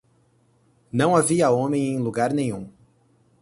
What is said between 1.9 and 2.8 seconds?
em lugar nenhum!